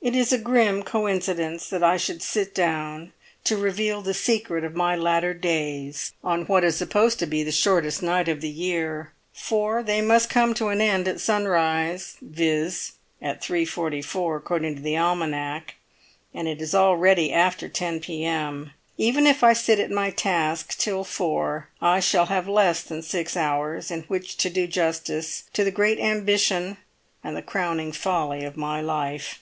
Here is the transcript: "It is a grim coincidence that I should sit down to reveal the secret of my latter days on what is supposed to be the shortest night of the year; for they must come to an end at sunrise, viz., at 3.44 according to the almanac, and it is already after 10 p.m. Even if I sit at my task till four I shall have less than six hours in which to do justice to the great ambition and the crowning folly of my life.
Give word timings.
"It 0.00 0.14
is 0.14 0.34
a 0.34 0.38
grim 0.38 0.82
coincidence 0.82 1.70
that 1.70 1.82
I 1.82 1.96
should 1.96 2.20
sit 2.22 2.54
down 2.54 3.14
to 3.44 3.56
reveal 3.56 4.02
the 4.02 4.12
secret 4.12 4.62
of 4.62 4.76
my 4.76 4.94
latter 4.94 5.32
days 5.32 6.12
on 6.22 6.42
what 6.44 6.62
is 6.62 6.76
supposed 6.76 7.18
to 7.20 7.26
be 7.26 7.42
the 7.42 7.50
shortest 7.50 8.02
night 8.02 8.28
of 8.28 8.42
the 8.42 8.50
year; 8.50 9.12
for 9.32 9.82
they 9.82 10.02
must 10.02 10.28
come 10.28 10.52
to 10.54 10.68
an 10.68 10.82
end 10.82 11.08
at 11.08 11.20
sunrise, 11.20 12.18
viz., 12.20 12.92
at 13.22 13.40
3.44 13.40 14.36
according 14.36 14.76
to 14.76 14.82
the 14.82 14.94
almanac, 14.94 15.76
and 16.34 16.48
it 16.48 16.60
is 16.60 16.74
already 16.74 17.32
after 17.32 17.66
10 17.66 18.00
p.m. 18.00 18.72
Even 18.98 19.26
if 19.26 19.42
I 19.42 19.54
sit 19.54 19.80
at 19.80 19.90
my 19.90 20.10
task 20.10 20.76
till 20.76 21.04
four 21.04 21.68
I 21.80 22.00
shall 22.00 22.26
have 22.26 22.46
less 22.46 22.82
than 22.82 23.00
six 23.00 23.38
hours 23.38 23.90
in 23.90 24.02
which 24.02 24.36
to 24.36 24.50
do 24.50 24.66
justice 24.66 25.44
to 25.54 25.64
the 25.64 25.70
great 25.70 25.98
ambition 25.98 26.76
and 27.24 27.34
the 27.34 27.40
crowning 27.40 27.90
folly 27.92 28.44
of 28.44 28.58
my 28.58 28.82
life. 28.82 29.40